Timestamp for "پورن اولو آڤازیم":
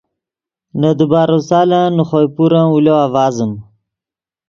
2.35-3.51